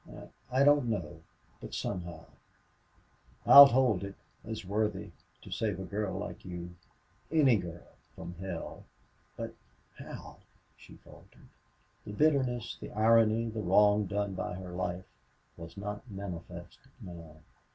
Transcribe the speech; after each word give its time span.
"I 0.11 0.29
I 0.51 0.63
don't 0.63 0.87
know. 0.89 1.21
But 1.59 1.75
somehow.... 1.75 2.25
I'd 3.45 3.67
hold 3.69 4.03
it 4.03 4.15
as 4.43 4.65
worthy 4.65 5.11
to 5.43 5.51
save 5.51 5.79
a 5.79 5.83
girl 5.83 6.17
like 6.17 6.43
you 6.43 6.73
ANY 7.31 7.57
girl 7.57 7.85
from 8.15 8.33
hell." 8.39 8.85
"But 9.37 9.53
how?" 9.99 10.37
she 10.75 10.95
faltered. 10.95 11.47
The 12.03 12.13
bitterness, 12.13 12.79
the 12.81 12.89
irony, 12.89 13.49
the 13.51 13.61
wrong 13.61 14.07
done 14.07 14.33
by 14.33 14.55
her 14.55 14.71
life, 14.73 15.05
was 15.55 15.77
not 15.77 16.09
manifest 16.09 16.79
now. 16.99 17.35